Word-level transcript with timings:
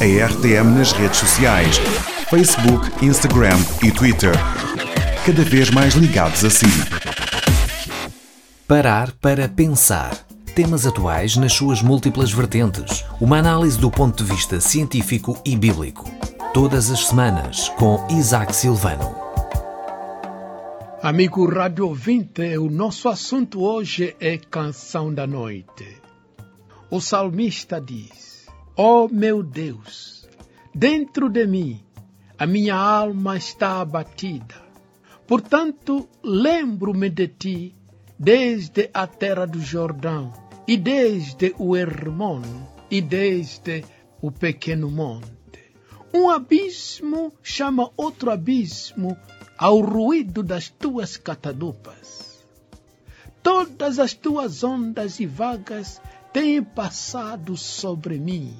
a 0.00 0.26
RTM 0.26 0.78
nas 0.78 0.92
redes 0.92 1.18
sociais: 1.18 1.76
Facebook, 2.30 3.04
Instagram 3.04 3.58
e 3.82 3.90
Twitter. 3.90 4.32
Cada 5.26 5.42
vez 5.42 5.70
mais 5.70 5.94
ligados 5.94 6.44
a 6.44 6.50
si. 6.50 6.66
Parar 8.66 9.10
para 9.20 9.48
pensar. 9.48 10.16
Temas 10.54 10.86
atuais 10.86 11.36
nas 11.36 11.52
suas 11.52 11.82
múltiplas 11.82 12.32
vertentes. 12.32 13.04
Uma 13.20 13.38
análise 13.38 13.76
do 13.78 13.90
ponto 13.90 14.22
de 14.22 14.30
vista 14.32 14.60
científico 14.60 15.36
e 15.44 15.56
bíblico. 15.56 16.08
Todas 16.54 16.90
as 16.92 17.06
semanas, 17.06 17.68
com 17.70 18.06
Isaac 18.10 18.54
Silvano. 18.54 19.16
Amigo 21.02 21.44
rádio 21.48 21.88
ouvinte, 21.88 22.56
o 22.56 22.70
nosso 22.70 23.08
assunto 23.08 23.62
hoje 23.62 24.14
é 24.20 24.38
Canção 24.38 25.12
da 25.12 25.26
Noite. 25.26 25.96
O 26.90 27.00
salmista 27.00 27.80
diz: 27.80 28.27
Ó 28.80 29.06
oh, 29.06 29.08
meu 29.08 29.42
Deus, 29.42 30.28
dentro 30.72 31.28
de 31.28 31.44
mim 31.48 31.80
a 32.38 32.46
minha 32.46 32.76
alma 32.76 33.36
está 33.36 33.80
abatida. 33.80 34.54
Portanto, 35.26 36.08
lembro-me 36.22 37.10
de 37.10 37.26
ti 37.26 37.74
desde 38.16 38.88
a 38.94 39.04
terra 39.08 39.46
do 39.46 39.60
Jordão, 39.60 40.32
e 40.64 40.76
desde 40.76 41.56
o 41.58 41.76
Hermon, 41.76 42.42
e 42.88 43.00
desde 43.00 43.84
o 44.22 44.30
pequeno 44.30 44.88
monte. 44.88 45.74
Um 46.14 46.30
abismo 46.30 47.32
chama 47.42 47.90
outro 47.96 48.30
abismo 48.30 49.18
ao 49.58 49.80
ruído 49.80 50.40
das 50.40 50.68
tuas 50.68 51.16
catadupas. 51.16 52.17
Todas 53.50 53.98
as 53.98 54.12
tuas 54.12 54.62
ondas 54.62 55.20
e 55.20 55.24
vagas 55.24 56.02
têm 56.34 56.62
passado 56.62 57.56
sobre 57.56 58.18
mim. 58.18 58.54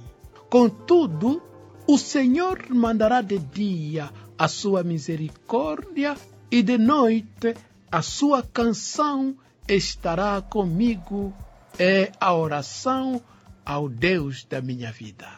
Contudo, 0.49 1.43
o 1.87 1.99
Senhor 1.99 2.71
mandará 2.71 3.21
de 3.21 3.39
dia 3.39 4.11
a 4.39 4.49
sua 4.49 4.83
misericórdia 4.83 6.17
e 6.51 6.63
de 6.63 6.79
noite 6.79 7.55
a 7.93 8.01
sua 8.01 8.43
canção 8.43 9.37
estará 9.69 10.41
comigo. 10.41 11.35
É 11.79 12.11
a 12.19 12.33
oração 12.33 13.21
ao 13.67 13.91
Deus 13.91 14.45
da 14.45 14.63
minha 14.63 14.91
vida. 14.91 15.29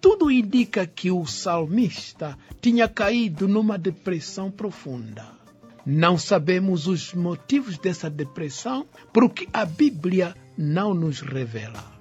Tudo 0.00 0.30
indica 0.30 0.86
que 0.86 1.10
o 1.10 1.26
salmista 1.26 2.38
tinha 2.62 2.88
caído 2.88 3.48
numa 3.48 3.76
depressão 3.76 4.52
profunda. 4.52 5.43
Não 5.86 6.16
sabemos 6.16 6.86
os 6.86 7.12
motivos 7.12 7.76
dessa 7.76 8.08
depressão, 8.08 8.86
porque 9.12 9.48
a 9.52 9.64
Bíblia 9.66 10.34
não 10.56 10.94
nos 10.94 11.20
revela. 11.20 11.92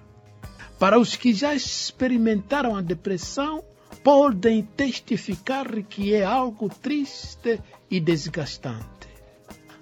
Para 0.79 0.99
os 0.99 1.15
que 1.15 1.33
já 1.33 1.53
experimentaram 1.53 2.75
a 2.75 2.81
depressão, 2.81 3.63
podem 4.03 4.63
testificar 4.63 5.67
que 5.83 6.13
é 6.13 6.23
algo 6.23 6.69
triste 6.69 7.59
e 7.89 7.99
desgastante. 7.99 9.07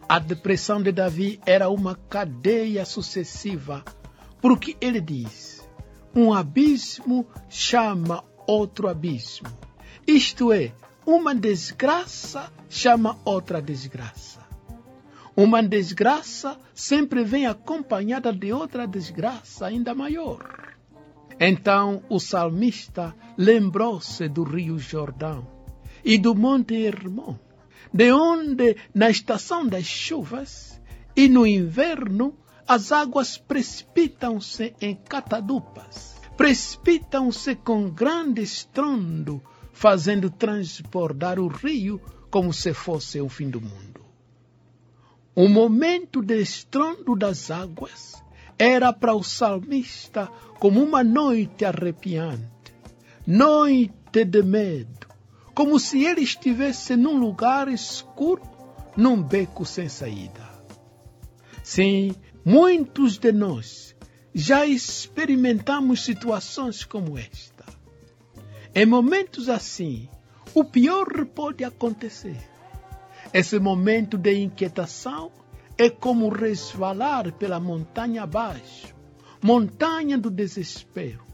A 0.10 0.20
depressão 0.20 0.82
de 0.82 0.92
Davi 0.92 1.40
era 1.46 1.70
uma 1.70 1.96
cadeia 1.96 2.84
sucessiva, 2.86 3.84
porque 4.42 4.76
ele 4.82 5.00
diz: 5.00 5.64
um 6.16 6.34
abismo 6.34 7.26
chama 7.50 8.24
outro 8.46 8.88
abismo. 8.88 9.48
Isto 10.06 10.52
é, 10.52 10.74
uma 11.06 11.34
desgraça 11.34 12.52
chama 12.70 13.18
outra 13.26 13.62
desgraça. 13.62 14.40
Uma 15.36 15.64
desgraça 15.64 16.60
sempre 16.74 17.24
vem 17.24 17.48
acompanhada 17.48 18.32
de 18.32 18.52
outra 18.52 18.86
desgraça 18.86 19.66
ainda 19.66 19.96
maior. 19.96 20.76
Então 21.40 22.04
o 22.10 22.20
salmista 22.20 23.16
lembrou-se 23.38 24.28
do 24.28 24.44
rio 24.44 24.78
Jordão 24.78 25.48
e 26.04 26.18
do 26.18 26.36
Monte 26.36 26.76
Hermon, 26.76 27.36
de 27.94 28.12
onde, 28.12 28.78
na 28.94 29.10
estação 29.10 29.66
das 29.66 29.86
chuvas 29.86 30.80
e 31.16 31.28
no 31.28 31.48
inverno, 31.48 32.38
as 32.68 32.92
águas 32.92 33.38
precipitam-se 33.38 34.76
em 34.80 34.96
catadupas, 34.96 36.16
precipitam-se 36.38 37.56
com 37.56 37.90
grande 37.90 38.42
estrondo, 38.42 39.42
fazendo 39.82 40.30
transbordar 40.30 41.40
o 41.40 41.48
rio 41.48 42.00
como 42.30 42.54
se 42.54 42.72
fosse 42.72 43.20
o 43.20 43.28
fim 43.28 43.50
do 43.50 43.60
mundo. 43.60 44.06
O 45.36 45.50
momento 45.50 46.22
de 46.22 46.40
estrondo 46.40 47.16
das 47.16 47.50
águas 47.50 48.22
era 48.60 48.94
para 48.94 49.16
o 49.16 49.24
salmista 49.24 50.28
como 50.60 50.84
uma 50.84 51.04
noite 51.04 51.66
arrepiante, 51.66 52.74
noite 53.26 54.24
de 54.24 54.44
medo, 54.44 55.08
como 55.56 55.80
se 55.80 56.04
ele 56.04 56.22
estivesse 56.22 56.96
num 56.96 57.18
lugar 57.18 57.68
escuro, 57.68 58.44
num 58.96 59.20
beco 59.20 59.66
sem 59.66 59.90
saída. 59.90 60.52
Sim, 61.64 62.14
Muitos 62.44 63.20
de 63.20 63.32
nós 63.32 63.96
já 64.34 64.66
experimentamos 64.66 66.04
situações 66.04 66.84
como 66.84 67.16
esta. 67.16 67.51
Em 68.74 68.86
momentos 68.86 69.50
assim, 69.50 70.08
o 70.54 70.64
pior 70.64 71.26
pode 71.26 71.64
acontecer. 71.64 72.38
Esse 73.34 73.60
momento 73.60 74.18
de 74.18 74.34
inquietação 74.34 75.32
é 75.78 75.90
como 75.90 76.30
resvalar 76.30 77.32
pela 77.34 77.60
montanha 77.60 78.24
abaixo 78.24 78.96
montanha 79.44 80.20
do 80.20 80.30
desespero 80.30 81.26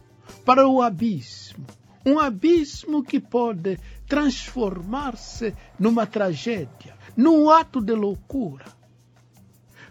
para 0.46 0.68
o 0.68 0.82
abismo. 0.82 1.66
Um 2.06 2.20
abismo 2.20 3.04
que 3.04 3.20
pode 3.20 3.78
transformar-se 4.08 5.54
numa 5.78 6.06
tragédia, 6.06 6.96
num 7.18 7.50
ato 7.50 7.82
de 7.82 7.94
loucura 7.94 8.78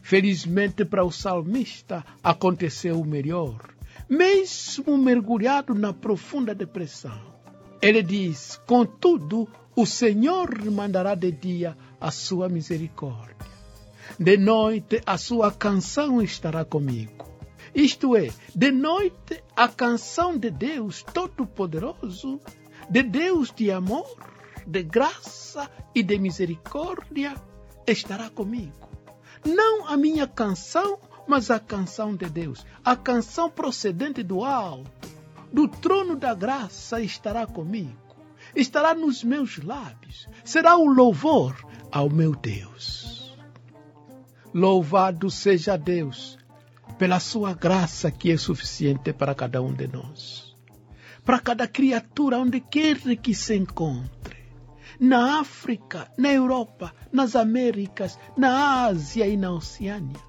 Felizmente 0.07 0.85
para 0.85 1.05
o 1.05 1.11
salmista 1.11 2.07
aconteceu 2.23 3.01
o 3.01 3.05
melhor, 3.05 3.75
mesmo 4.09 4.97
mergulhado 4.97 5.75
na 5.75 5.93
profunda 5.93 6.55
depressão. 6.55 7.36
Ele 7.81 8.03
diz: 8.03 8.61
Contudo, 8.67 9.49
o 9.75 9.87
Senhor 9.87 10.49
mandará 10.71 11.15
de 11.15 11.33
dia 11.33 11.77
a 12.01 12.11
sua 12.11 12.49
misericórdia. 12.49 13.37
De 14.19 14.37
noite 14.37 15.03
a 15.05 15.19
sua 15.19 15.53
canção 15.53 16.23
estará 16.23 16.65
comigo. 16.65 17.27
Isto 17.75 18.17
é, 18.17 18.31
de 18.55 18.73
noite 18.73 19.43
a 19.55 19.69
canção 19.69 20.39
de 20.39 20.51
Deus 20.51 21.03
Todo-Poderoso, 21.03 22.41
de 22.89 23.03
Deus 23.03 23.53
de 23.55 23.71
amor, 23.71 24.17
de 24.67 24.83
graça 24.83 25.71
e 25.95 26.03
de 26.03 26.19
misericórdia, 26.19 27.35
estará 27.87 28.31
comigo 28.31 28.87
não 29.47 29.87
a 29.87 29.97
minha 29.97 30.27
canção, 30.27 30.99
mas 31.27 31.51
a 31.51 31.61
canção 31.61 32.15
de 32.15 32.27
Deus, 32.29 32.67
a 32.85 32.97
canção 32.97 33.49
procedente 33.49 34.23
do 34.23 34.45
alto, 34.45 35.09
do 35.53 35.69
trono 35.69 36.17
da 36.17 36.35
graça 36.35 37.01
estará 37.01 37.47
comigo, 37.47 38.17
estará 38.55 38.95
nos 38.95 39.25
meus 39.25 39.59
lábios, 39.59 40.29
será 40.45 40.77
o 40.77 40.87
louvor 40.87 41.57
ao 41.91 42.11
meu 42.11 42.35
Deus. 42.35 43.37
Louvado 44.53 45.31
seja 45.31 45.77
Deus 45.77 46.39
pela 46.99 47.21
sua 47.21 47.53
graça 47.53 48.11
que 48.11 48.31
é 48.31 48.37
suficiente 48.37 49.13
para 49.13 49.35
cada 49.35 49.61
um 49.61 49.73
de 49.73 49.87
nós, 49.87 50.57
para 51.25 51.39
cada 51.39 51.69
criatura 51.69 52.39
onde 52.39 52.61
quer 52.61 52.99
que 53.17 53.35
se 53.35 53.55
encontre 53.55 54.37
na 54.99 55.41
África, 55.41 56.11
na 56.17 56.33
Europa, 56.33 56.95
nas 57.13 57.37
Américas, 57.37 58.19
na 58.37 58.87
Ásia 58.87 59.27
e 59.27 59.37
na 59.37 59.53
Oceânia. 59.53 60.21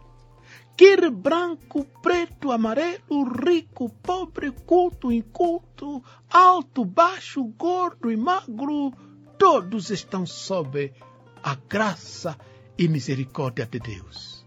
Quer 0.78 1.10
branco, 1.10 1.84
preto, 2.04 2.52
amarelo, 2.52 3.24
rico, 3.24 3.90
pobre, 3.90 4.52
culto, 4.52 5.12
inculto, 5.12 6.04
alto, 6.30 6.86
baixo, 6.86 7.44
gordo 7.46 8.12
e 8.12 8.16
magro, 8.16 8.94
todos 9.40 9.90
estão 9.90 10.24
sob 10.24 10.94
a 11.42 11.56
graça 11.56 12.38
e 12.78 12.88
misericórdia 12.88 13.66
de 13.66 13.80
Deus. 13.80 14.46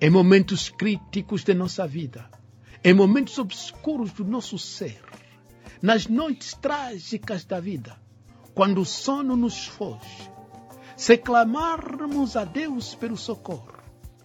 Em 0.00 0.08
momentos 0.08 0.70
críticos 0.70 1.44
de 1.44 1.52
nossa 1.52 1.86
vida, 1.86 2.30
em 2.82 2.94
momentos 2.94 3.38
obscuros 3.38 4.12
do 4.12 4.24
nosso 4.24 4.58
ser, 4.58 5.02
nas 5.82 6.06
noites 6.06 6.54
trágicas 6.54 7.44
da 7.44 7.60
vida, 7.60 8.00
quando 8.54 8.80
o 8.80 8.86
sono 8.86 9.36
nos 9.36 9.66
foge, 9.66 10.30
se 10.96 11.18
clamarmos 11.18 12.34
a 12.34 12.44
Deus 12.44 12.94
pelo 12.94 13.18
socorro, 13.18 13.81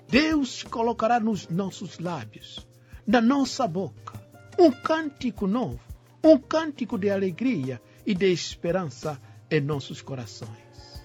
Deus 0.10 0.64
colocará 0.64 1.20
nos 1.20 1.50
nossos 1.50 2.00
lábios, 2.00 2.66
na 3.06 3.20
nossa 3.20 3.68
boca, 3.68 4.14
um 4.58 4.72
cântico 4.72 5.46
novo, 5.46 5.82
um 6.24 6.38
cântico 6.38 6.98
de 6.98 7.10
alegria 7.10 7.82
e 8.06 8.14
de 8.14 8.32
esperança 8.32 9.22
em 9.52 9.60
nossos 9.60 10.02
corações. 10.02 11.02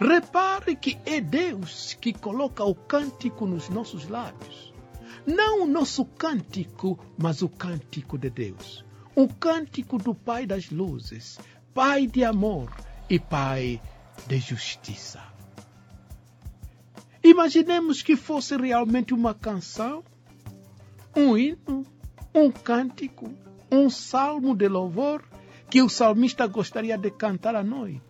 Repare 0.00 0.76
que 0.76 0.96
é 1.04 1.20
Deus 1.20 1.96
que 2.00 2.12
coloca 2.12 2.64
o 2.64 2.74
cântico 2.74 3.46
nos 3.46 3.68
nossos 3.68 4.08
lábios. 4.08 4.72
Não 5.26 5.64
o 5.64 5.66
nosso 5.66 6.04
cântico, 6.04 6.98
mas 7.18 7.42
o 7.42 7.48
cântico 7.48 8.16
de 8.16 8.30
Deus. 8.30 8.84
um 9.16 9.26
cântico 9.26 9.98
do 9.98 10.14
Pai 10.14 10.46
das 10.46 10.70
luzes, 10.70 11.40
Pai 11.74 12.06
de 12.06 12.24
amor 12.24 12.72
e 13.10 13.18
Pai 13.18 13.82
de 14.28 14.38
justiça. 14.38 15.20
Imaginemos 17.28 18.00
que 18.00 18.16
fosse 18.16 18.56
realmente 18.56 19.12
uma 19.12 19.34
canção, 19.34 20.02
um 21.14 21.36
hino, 21.36 21.84
um 22.34 22.50
cântico, 22.50 23.30
um 23.70 23.90
salmo 23.90 24.56
de 24.56 24.66
louvor 24.66 25.22
que 25.68 25.82
o 25.82 25.90
salmista 25.90 26.46
gostaria 26.46 26.96
de 26.96 27.10
cantar 27.10 27.54
à 27.54 27.62
noite, 27.62 28.00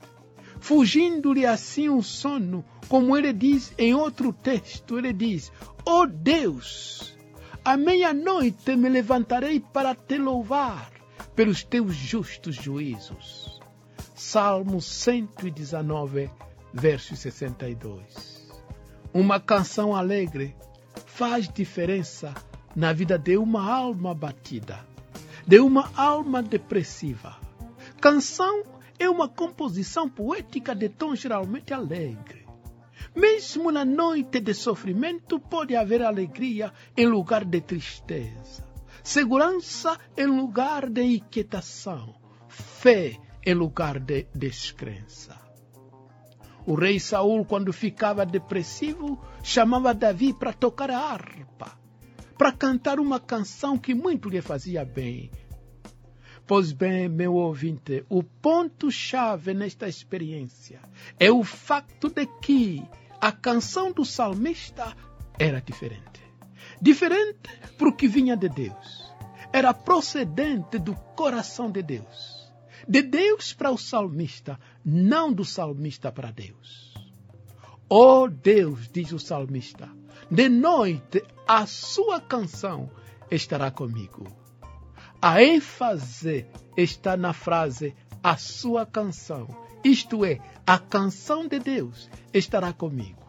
fugindo-lhe 0.60 1.44
assim 1.44 1.88
o 1.88 2.00
sono, 2.00 2.64
como 2.88 3.16
ele 3.16 3.32
diz 3.32 3.74
em 3.76 3.92
outro 3.92 4.32
texto, 4.32 4.96
ele 4.96 5.12
diz: 5.12 5.50
"Ó 5.84 6.02
oh 6.02 6.06
Deus, 6.06 7.18
à 7.64 7.76
meia-noite 7.76 8.76
me 8.76 8.88
levantarei 8.88 9.58
para 9.58 9.96
te 9.96 10.16
louvar 10.16 10.92
pelos 11.34 11.64
teus 11.64 11.92
justos 11.96 12.54
juízos." 12.54 13.60
Salmo 14.14 14.80
119, 14.80 16.30
verso 16.72 17.16
62. 17.16 18.37
Uma 19.18 19.40
canção 19.40 19.96
alegre 19.96 20.54
faz 21.04 21.48
diferença 21.48 22.32
na 22.76 22.92
vida 22.92 23.18
de 23.18 23.36
uma 23.36 23.68
alma 23.68 24.14
batida, 24.14 24.86
de 25.44 25.58
uma 25.58 25.90
alma 25.96 26.40
depressiva. 26.40 27.36
Canção 28.00 28.62
é 28.96 29.10
uma 29.10 29.28
composição 29.28 30.08
poética 30.08 30.72
de 30.72 30.88
tom 30.88 31.16
geralmente 31.16 31.74
alegre. 31.74 32.46
Mesmo 33.12 33.72
na 33.72 33.84
noite 33.84 34.38
de 34.38 34.54
sofrimento 34.54 35.40
pode 35.40 35.74
haver 35.74 36.00
alegria 36.00 36.72
em 36.96 37.08
lugar 37.08 37.44
de 37.44 37.60
tristeza, 37.60 38.64
segurança 39.02 39.98
em 40.16 40.26
lugar 40.26 40.88
de 40.88 41.02
inquietação, 41.02 42.14
fé 42.46 43.18
em 43.44 43.54
lugar 43.54 43.98
de 43.98 44.28
descrença. 44.32 45.47
O 46.68 46.74
rei 46.74 47.00
Saul, 47.00 47.46
quando 47.46 47.72
ficava 47.72 48.26
depressivo, 48.26 49.18
chamava 49.42 49.94
Davi 49.94 50.34
para 50.34 50.52
tocar 50.52 50.90
a 50.90 50.98
harpa, 50.98 51.78
para 52.36 52.52
cantar 52.52 53.00
uma 53.00 53.18
canção 53.18 53.78
que 53.78 53.94
muito 53.94 54.28
lhe 54.28 54.42
fazia 54.42 54.84
bem. 54.84 55.30
Pois 56.46 56.70
bem, 56.70 57.08
meu 57.08 57.36
ouvinte, 57.36 58.04
o 58.06 58.22
ponto-chave 58.22 59.54
nesta 59.54 59.88
experiência 59.88 60.82
é 61.18 61.32
o 61.32 61.42
facto 61.42 62.10
de 62.10 62.26
que 62.42 62.86
a 63.18 63.32
canção 63.32 63.90
do 63.90 64.04
salmista 64.04 64.94
era 65.38 65.62
diferente. 65.62 66.20
Diferente 66.82 67.48
porque 67.78 68.06
vinha 68.06 68.36
de 68.36 68.50
Deus. 68.50 69.10
Era 69.54 69.72
procedente 69.72 70.78
do 70.78 70.94
coração 71.16 71.70
de 71.70 71.82
Deus. 71.82 72.38
De 72.86 73.02
Deus 73.02 73.52
para 73.52 73.70
o 73.70 73.76
salmista, 73.76 74.58
não 74.90 75.30
do 75.30 75.44
salmista 75.44 76.10
para 76.10 76.30
Deus. 76.30 76.94
Oh 77.90 78.26
Deus, 78.26 78.88
diz 78.90 79.12
o 79.12 79.18
salmista, 79.18 79.86
de 80.30 80.48
noite 80.48 81.22
a 81.46 81.66
sua 81.66 82.22
canção 82.22 82.90
estará 83.30 83.70
comigo. 83.70 84.26
A 85.20 85.42
ênfase 85.42 86.46
está 86.74 87.18
na 87.18 87.34
frase 87.34 87.94
a 88.22 88.38
sua 88.38 88.86
canção, 88.86 89.46
isto 89.84 90.24
é, 90.24 90.40
a 90.66 90.78
canção 90.78 91.46
de 91.46 91.58
Deus 91.58 92.08
estará 92.32 92.72
comigo. 92.72 93.26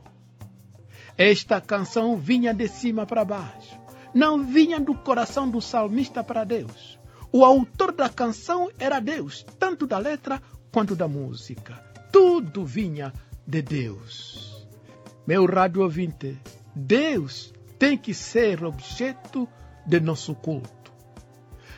Esta 1.17 1.59
canção 1.59 2.15
vinha 2.15 2.53
de 2.53 2.69
cima 2.69 3.05
para 3.05 3.25
baixo, 3.25 3.77
não 4.13 4.45
vinha 4.45 4.79
do 4.79 4.95
coração 4.95 5.49
do 5.49 5.59
salmista 5.59 6.23
para 6.23 6.45
Deus. 6.45 6.97
O 7.33 7.43
autor 7.43 7.91
da 7.91 8.07
canção 8.07 8.71
era 8.79 9.01
Deus, 9.01 9.45
tanto 9.59 9.85
da 9.85 9.97
letra 9.97 10.41
quanto 10.71 10.95
da 10.95 11.07
música. 11.07 11.73
Tudo 12.11 12.65
vinha 12.65 13.13
de 13.45 13.61
Deus. 13.61 14.67
Meu 15.25 15.45
rádio 15.45 15.83
ouvinte, 15.83 16.37
Deus 16.75 17.53
tem 17.77 17.97
que 17.97 18.13
ser 18.13 18.63
objeto 18.63 19.47
de 19.85 19.99
nosso 19.99 20.35
culto, 20.35 20.91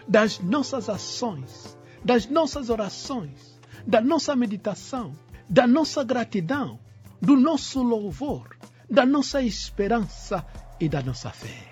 das 0.08 0.40
nossas 0.40 0.90
ações, 0.90 1.78
das 2.04 2.28
nossas 2.28 2.70
orações, 2.70 3.60
da 3.86 4.02
nossa 4.02 4.36
meditação, 4.36 5.14
da 5.50 5.68
nossa 5.68 6.04
gratidão, 6.04 6.80
do 7.22 7.36
nosso 7.36 7.84
louvor, 7.84 8.58
da 8.90 9.06
nossa 9.06 9.42
esperança 9.42 10.46
e 10.80 10.90
da 10.90 11.02
nossa 11.02 11.30
fé. 11.30 11.72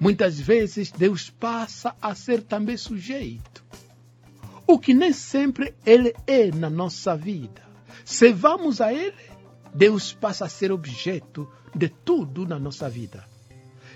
Muitas 0.00 0.38
vezes 0.40 0.90
Deus 0.90 1.30
passa 1.30 1.94
a 2.02 2.14
ser 2.14 2.42
também 2.42 2.76
sujeito, 2.76 3.53
o 4.66 4.78
que 4.78 4.94
nem 4.94 5.12
sempre 5.12 5.74
Ele 5.84 6.14
é 6.26 6.50
na 6.50 6.70
nossa 6.70 7.16
vida. 7.16 7.62
Se 8.04 8.32
vamos 8.32 8.80
a 8.80 8.92
Ele, 8.92 9.14
Deus 9.74 10.12
passa 10.12 10.44
a 10.44 10.48
ser 10.48 10.70
objeto 10.72 11.50
de 11.74 11.88
tudo 11.88 12.46
na 12.46 12.58
nossa 12.58 12.88
vida. 12.88 13.24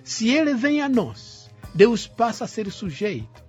Se 0.02 0.28
Ele 0.28 0.54
vem 0.54 0.80
a 0.80 0.88
nós, 0.88 1.50
Deus 1.74 2.06
passa 2.06 2.44
a 2.44 2.48
ser 2.48 2.70
sujeito. 2.70 3.44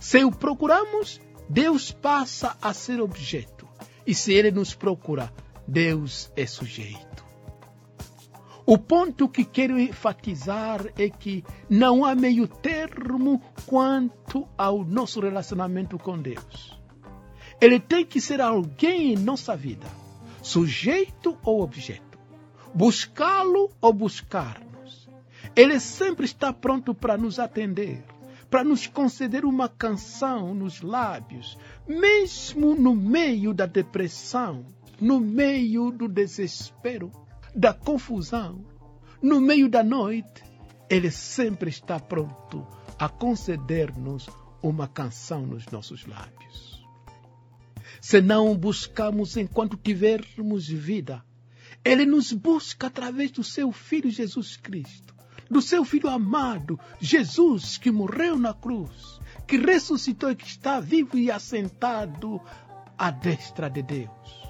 Se 0.00 0.24
o 0.24 0.30
procuramos, 0.30 1.20
Deus 1.48 1.90
passa 1.90 2.56
a 2.60 2.72
ser 2.72 3.00
objeto. 3.00 3.68
E 4.06 4.14
se 4.14 4.32
Ele 4.32 4.50
nos 4.50 4.74
procura, 4.74 5.32
Deus 5.66 6.30
é 6.36 6.46
sujeito. 6.46 7.07
O 8.70 8.76
ponto 8.76 9.30
que 9.30 9.46
quero 9.46 9.80
enfatizar 9.80 10.92
é 10.98 11.08
que 11.08 11.42
não 11.70 12.04
há 12.04 12.14
meio 12.14 12.46
termo 12.46 13.40
quanto 13.64 14.46
ao 14.58 14.84
nosso 14.84 15.20
relacionamento 15.20 15.98
com 15.98 16.18
Deus. 16.18 16.78
Ele 17.62 17.80
tem 17.80 18.04
que 18.04 18.20
ser 18.20 18.42
alguém 18.42 19.14
em 19.14 19.16
nossa 19.16 19.56
vida, 19.56 19.86
sujeito 20.42 21.34
ou 21.42 21.62
objeto, 21.62 22.18
buscá-lo 22.74 23.70
ou 23.80 23.90
buscar-nos. 23.90 25.08
Ele 25.56 25.80
sempre 25.80 26.26
está 26.26 26.52
pronto 26.52 26.94
para 26.94 27.16
nos 27.16 27.38
atender, 27.38 28.04
para 28.50 28.62
nos 28.62 28.86
conceder 28.86 29.46
uma 29.46 29.70
canção 29.70 30.52
nos 30.52 30.82
lábios, 30.82 31.56
mesmo 31.88 32.74
no 32.74 32.94
meio 32.94 33.54
da 33.54 33.64
depressão, 33.64 34.66
no 35.00 35.18
meio 35.18 35.90
do 35.90 36.06
desespero 36.06 37.10
da 37.54 37.72
confusão, 37.72 38.64
no 39.22 39.40
meio 39.40 39.68
da 39.68 39.82
noite, 39.82 40.44
Ele 40.88 41.10
sempre 41.10 41.70
está 41.70 41.98
pronto 41.98 42.66
a 42.98 43.08
conceder-nos 43.08 44.28
uma 44.62 44.88
canção 44.88 45.46
nos 45.46 45.66
nossos 45.66 46.06
lábios. 46.06 46.84
Se 48.00 48.20
não 48.20 48.52
o 48.52 48.56
buscamos 48.56 49.36
enquanto 49.36 49.76
tivermos 49.76 50.68
vida, 50.68 51.24
Ele 51.84 52.06
nos 52.06 52.32
busca 52.32 52.86
através 52.86 53.30
do 53.30 53.42
seu 53.42 53.72
Filho 53.72 54.10
Jesus 54.10 54.56
Cristo, 54.56 55.14
do 55.50 55.60
seu 55.62 55.84
Filho 55.84 56.08
amado, 56.08 56.78
Jesus, 57.00 57.76
que 57.76 57.90
morreu 57.90 58.38
na 58.38 58.54
cruz, 58.54 59.18
que 59.46 59.56
ressuscitou 59.56 60.30
e 60.30 60.36
que 60.36 60.46
está 60.46 60.78
vivo 60.78 61.16
e 61.16 61.30
assentado 61.30 62.40
à 62.96 63.10
destra 63.10 63.68
de 63.68 63.82
Deus. 63.82 64.47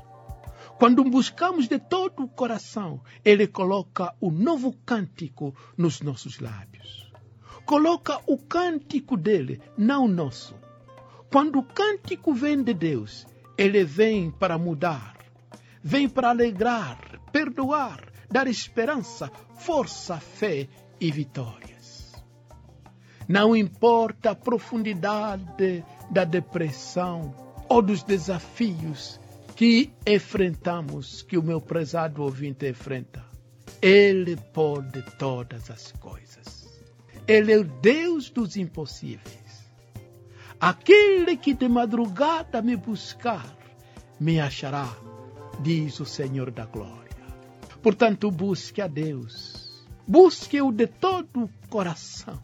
Quando 0.79 1.03
buscamos 1.03 1.67
de 1.67 1.79
todo 1.79 2.23
o 2.23 2.29
coração, 2.29 3.01
Ele 3.25 3.49
coloca 3.49 4.15
o 4.21 4.31
novo 4.31 4.73
cântico 4.87 5.53
nos 5.77 6.01
nossos 6.01 6.39
lábios. 6.39 7.13
Coloca 7.65 8.21
o 8.27 8.39
cântico 8.39 9.17
dele, 9.17 9.61
não 9.77 10.05
o 10.05 10.09
nosso. 10.09 10.55
Quando 11.31 11.59
o 11.59 11.63
cântico 11.63 12.33
vem 12.33 12.63
de 12.63 12.73
Deus, 12.73 13.27
ele 13.59 13.85
vem 13.85 14.31
para 14.31 14.57
mudar, 14.57 15.17
vem 15.83 16.09
para 16.09 16.31
alegrar, 16.31 17.21
perdoar, 17.33 18.11
dar 18.31 18.47
esperança, 18.47 19.31
força, 19.57 20.19
fé 20.19 20.69
e 21.01 21.11
vitórias. 21.11 22.15
Não 23.29 23.55
importa 23.55 24.31
a 24.31 24.35
profundidade 24.35 25.85
da 26.11 26.25
depressão 26.25 27.35
ou 27.69 27.83
dos 27.83 28.03
desafios 28.03 29.21
que 29.59 29.91
enfrentamos, 30.07 31.23
que 31.23 31.37
o 31.37 31.43
meu 31.43 31.61
prezado 31.61 32.23
ouvinte 32.23 32.65
enfrenta. 32.65 33.25
Ele 33.83 34.37
pode 34.37 35.03
todas 35.19 35.69
as 35.69 35.91
coisas. 35.99 36.69
Ele 37.27 37.53
é 37.53 37.59
o 37.59 37.65
Deus 37.65 38.31
dos 38.31 38.57
impossíveis. 38.57 39.69
Aquele 40.61 41.37
que 41.37 41.55
de 41.55 41.69
madrugada 41.69 42.63
me 42.63 42.77
buscar, 42.77 43.53
me 44.21 44.39
achará, 44.39 44.97
diz 45.59 45.99
o 45.99 46.07
Senhor 46.07 46.53
da 46.53 46.65
Glória. 46.65 47.27
Portanto, 47.83 48.31
busque 48.31 48.81
a 48.81 48.87
Deus, 48.87 49.85
busque-o 50.07 50.71
de 50.71 50.87
todo 50.87 51.47
o 51.47 51.51
coração, 51.69 52.41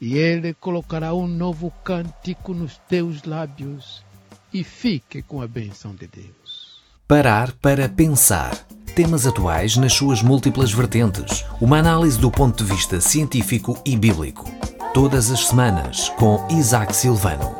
e 0.00 0.18
Ele 0.18 0.52
colocará 0.54 1.14
um 1.14 1.28
novo 1.28 1.70
cântico 1.84 2.52
nos 2.52 2.76
teus 2.88 3.22
lábios, 3.22 4.04
e 4.52 4.64
fique 4.64 5.22
com 5.22 5.40
a 5.40 5.46
benção 5.46 5.94
de 5.94 6.06
Deus. 6.06 6.80
Parar 7.06 7.52
para 7.52 7.88
pensar. 7.88 8.54
Temas 8.94 9.26
atuais 9.26 9.76
nas 9.76 9.92
suas 9.92 10.22
múltiplas 10.22 10.72
vertentes. 10.72 11.44
Uma 11.60 11.78
análise 11.78 12.18
do 12.18 12.30
ponto 12.30 12.62
de 12.62 12.72
vista 12.72 13.00
científico 13.00 13.80
e 13.84 13.96
bíblico. 13.96 14.50
Todas 14.92 15.30
as 15.30 15.46
semanas 15.46 16.08
com 16.10 16.46
Isaac 16.50 16.94
Silvano. 16.94 17.54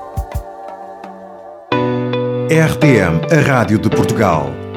RTM, 2.51 3.33
a 3.33 3.41
Rádio 3.49 3.79
de 3.79 3.89
Portugal. 3.89 4.70